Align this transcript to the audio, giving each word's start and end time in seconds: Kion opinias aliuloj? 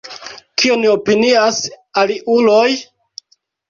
Kion 0.61 0.87
opinias 0.93 1.61
aliuloj? 2.05 2.69